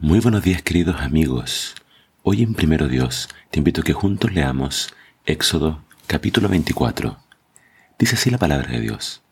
[0.00, 1.74] Muy buenos días queridos amigos.
[2.22, 4.94] Hoy en Primero Dios te invito a que juntos leamos
[5.26, 7.18] Éxodo capítulo 24.
[7.98, 9.22] Dice así la palabra de Dios.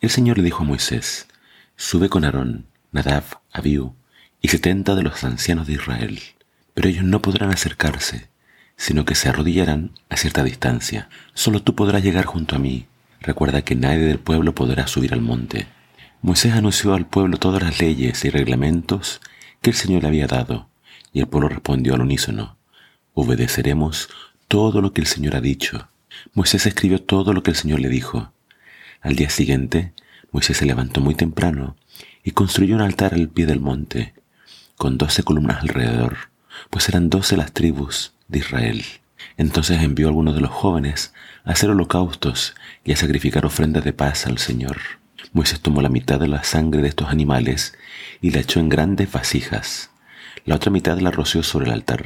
[0.00, 1.26] El Señor le dijo a Moisés,
[1.74, 3.96] sube con Aarón, Nadab, Abiú
[4.40, 6.20] y setenta de los ancianos de Israel,
[6.72, 8.28] pero ellos no podrán acercarse,
[8.76, 11.08] sino que se arrodillarán a cierta distancia.
[11.34, 12.86] Solo tú podrás llegar junto a mí.
[13.20, 15.66] Recuerda que nadie del pueblo podrá subir al monte.
[16.22, 19.20] Moisés anunció al pueblo todas las leyes y reglamentos
[19.60, 20.68] que el Señor le había dado,
[21.12, 22.56] y el pueblo respondió al unísono,
[23.14, 24.08] obedeceremos
[24.48, 25.88] todo lo que el Señor ha dicho.
[26.34, 28.32] Moisés escribió todo lo que el Señor le dijo.
[29.00, 29.92] Al día siguiente,
[30.32, 31.76] Moisés se levantó muy temprano
[32.22, 34.14] y construyó un altar al pie del monte,
[34.76, 36.16] con doce columnas alrededor,
[36.70, 38.84] pues eran doce las tribus de Israel.
[39.36, 41.12] Entonces envió a algunos de los jóvenes
[41.44, 42.54] a hacer holocaustos
[42.84, 44.99] y a sacrificar ofrendas de paz al Señor.
[45.32, 47.78] Moisés tomó la mitad de la sangre de estos animales
[48.20, 49.90] y la echó en grandes vasijas.
[50.44, 52.04] La otra mitad la roció sobre el altar.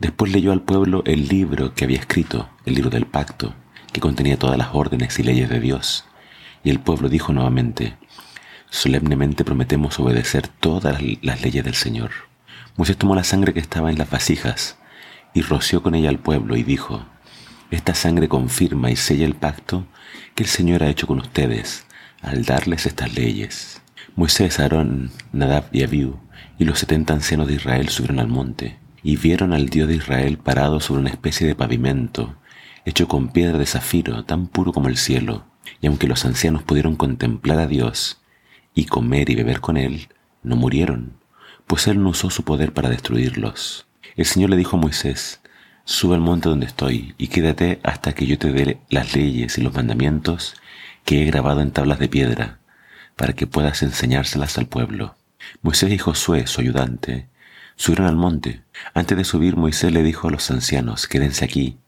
[0.00, 3.54] Después leyó al pueblo el libro que había escrito, el libro del pacto,
[3.92, 6.06] que contenía todas las órdenes y leyes de Dios.
[6.64, 7.96] Y el pueblo dijo nuevamente,
[8.68, 12.10] solemnemente prometemos obedecer todas las leyes del Señor.
[12.76, 14.76] Moisés tomó la sangre que estaba en las vasijas
[15.34, 17.06] y roció con ella al pueblo y dijo,
[17.70, 19.86] Esta sangre confirma y sella el pacto
[20.34, 21.85] que el Señor ha hecho con ustedes
[22.22, 23.82] al darles estas leyes.
[24.14, 26.18] Moisés, Aarón, Nadab y Abiú
[26.58, 30.38] y los setenta ancianos de Israel subieron al monte y vieron al Dios de Israel
[30.38, 32.36] parado sobre una especie de pavimento
[32.86, 35.44] hecho con piedra de zafiro tan puro como el cielo.
[35.80, 38.22] Y aunque los ancianos pudieron contemplar a Dios
[38.74, 40.08] y comer y beber con él,
[40.42, 41.18] no murieron,
[41.66, 43.86] pues él no usó su poder para destruirlos.
[44.16, 45.40] El Señor le dijo a Moisés,
[45.84, 49.62] sube al monte donde estoy y quédate hasta que yo te dé las leyes y
[49.62, 50.54] los mandamientos
[51.06, 52.58] que he grabado en tablas de piedra,
[53.14, 55.16] para que puedas enseñárselas al pueblo.
[55.62, 57.28] Moisés y Josué, su ayudante,
[57.76, 58.62] subieron al monte.
[58.92, 61.78] Antes de subir, Moisés le dijo a los ancianos, quédense aquí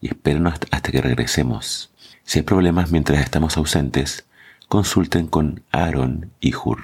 [0.00, 1.90] y esperen hasta que regresemos.
[2.22, 4.24] Si hay problemas mientras estamos ausentes,
[4.68, 6.78] consulten con Aarón y Hur.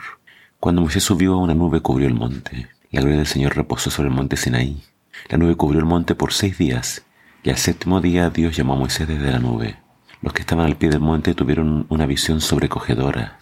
[0.58, 2.68] Cuando Moisés subió, una nube cubrió el monte.
[2.90, 4.82] La gloria del Señor reposó sobre el monte Sinaí.
[5.28, 7.04] La nube cubrió el monte por seis días,
[7.44, 9.83] y al séptimo día Dios llamó a Moisés desde la nube.
[10.24, 13.40] Los que estaban al pie del monte tuvieron una visión sobrecogedora.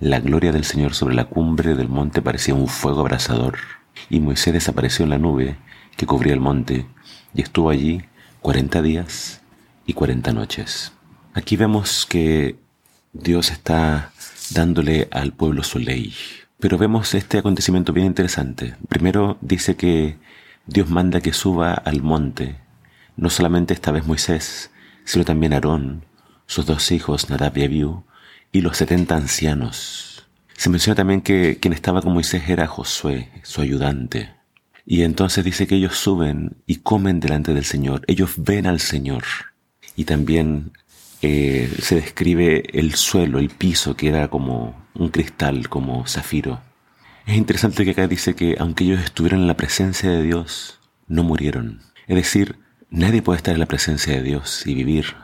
[0.00, 3.58] La gloria del Señor sobre la cumbre del monte parecía un fuego abrasador,
[4.08, 5.58] y Moisés desapareció en la nube
[5.94, 6.86] que cubría el monte,
[7.34, 8.06] y estuvo allí
[8.40, 9.42] cuarenta días
[9.84, 10.94] y cuarenta noches.
[11.34, 12.56] Aquí vemos que
[13.12, 14.10] Dios está
[14.54, 16.14] dándole al pueblo su ley.
[16.58, 18.74] Pero vemos este acontecimiento bien interesante.
[18.88, 20.16] Primero dice que
[20.64, 22.56] Dios manda que suba al monte,
[23.18, 24.70] no solamente esta vez Moisés,
[25.04, 26.06] sino también Aarón,
[26.52, 28.04] sus dos hijos, Nadab y Abiú,
[28.52, 30.28] y los setenta ancianos.
[30.54, 34.34] Se menciona también que quien estaba con Moisés era Josué, su ayudante.
[34.84, 39.24] Y entonces dice que ellos suben y comen delante del Señor, ellos ven al Señor.
[39.96, 40.72] Y también
[41.22, 46.60] eh, se describe el suelo, el piso, que era como un cristal, como zafiro.
[47.24, 51.22] Es interesante que acá dice que aunque ellos estuvieran en la presencia de Dios, no
[51.22, 51.80] murieron.
[52.08, 52.56] Es decir,
[52.90, 55.14] nadie puede estar en la presencia de Dios y vivir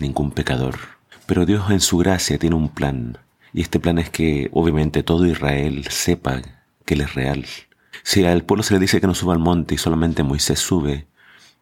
[0.00, 0.78] ningún pecador.
[1.26, 3.18] Pero Dios en su gracia tiene un plan,
[3.52, 6.42] y este plan es que obviamente todo Israel sepa
[6.84, 7.46] que Él es real.
[8.02, 11.06] Si al pueblo se le dice que no suba al monte y solamente Moisés sube,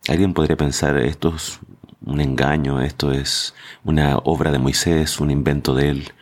[0.08, 1.58] alguien podría pensar esto es
[2.04, 3.54] un engaño, esto es
[3.84, 6.12] una obra de Moisés, un invento de él,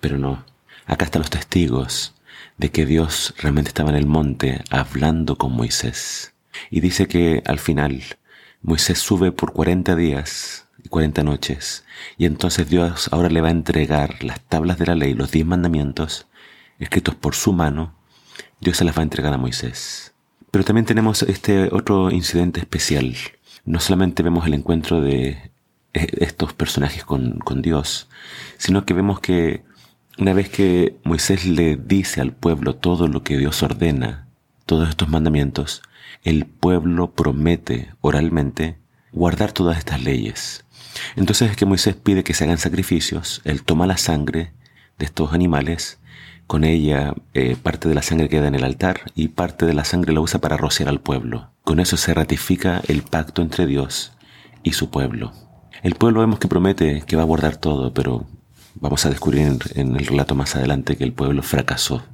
[0.00, 0.44] pero no.
[0.86, 2.14] Acá están los testigos
[2.56, 6.34] de que Dios realmente estaba en el monte hablando con Moisés.
[6.70, 8.02] Y dice que al final
[8.62, 11.84] Moisés sube por 40 días 40 noches.
[12.18, 15.46] Y entonces Dios ahora le va a entregar las tablas de la ley, los diez
[15.46, 16.26] mandamientos,
[16.78, 17.94] escritos por su mano.
[18.60, 20.14] Dios se las va a entregar a Moisés.
[20.50, 23.14] Pero también tenemos este otro incidente especial.
[23.64, 25.50] No solamente vemos el encuentro de
[25.92, 28.08] e, estos personajes con, con Dios,
[28.58, 29.64] sino que vemos que
[30.18, 34.28] una vez que Moisés le dice al pueblo todo lo que Dios ordena,
[34.64, 35.82] todos estos mandamientos,
[36.24, 38.78] el pueblo promete oralmente
[39.12, 40.65] guardar todas estas leyes.
[41.16, 44.52] Entonces es que Moisés pide que se hagan sacrificios, él toma la sangre
[44.98, 45.98] de estos animales,
[46.46, 49.84] con ella eh, parte de la sangre queda en el altar y parte de la
[49.84, 51.50] sangre la usa para rociar al pueblo.
[51.64, 54.12] Con eso se ratifica el pacto entre Dios
[54.62, 55.32] y su pueblo.
[55.82, 58.26] El pueblo vemos que promete que va a guardar todo, pero
[58.76, 62.04] vamos a descubrir en el relato más adelante que el pueblo fracasó.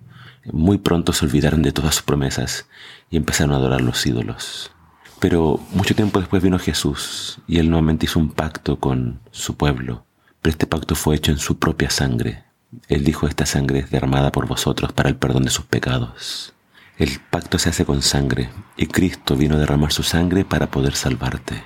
[0.50, 2.67] Muy pronto se olvidaron de todas sus promesas
[3.11, 4.73] y empezaron a adorar los ídolos.
[5.22, 10.04] Pero mucho tiempo después vino Jesús y él nuevamente hizo un pacto con su pueblo,
[10.40, 12.42] pero este pacto fue hecho en su propia sangre.
[12.88, 16.54] Él dijo, esta sangre es derramada por vosotros para el perdón de sus pecados.
[16.98, 20.96] El pacto se hace con sangre y Cristo vino a derramar su sangre para poder
[20.96, 21.62] salvarte.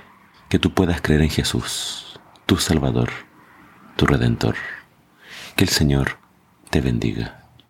[0.49, 3.09] Que tú puedas creer en Jesús, tu Salvador,
[3.95, 4.55] tu Redentor.
[5.55, 6.19] Que el Señor
[6.69, 7.46] te bendiga.